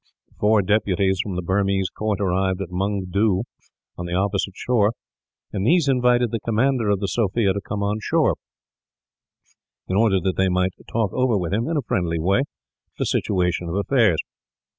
[0.39, 3.43] Four deputies from the Burmese court arrived at Mungdoo,
[3.99, 4.93] on the opposite shore;
[5.53, 8.33] and these invited the commander of the Sophia to come on shore,
[9.87, 12.41] in order that they might talk over with him, in a friendly way,
[12.97, 14.17] the situation of affairs.